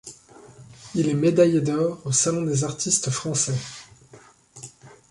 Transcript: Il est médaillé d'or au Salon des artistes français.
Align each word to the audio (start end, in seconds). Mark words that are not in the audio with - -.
Il 0.95 1.09
est 1.09 1.13
médaillé 1.13 1.61
d'or 1.61 2.01
au 2.05 2.11
Salon 2.11 2.41
des 2.41 2.63
artistes 2.63 3.11
français. 3.11 3.53